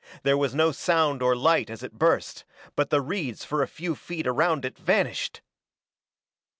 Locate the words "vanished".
4.75-5.41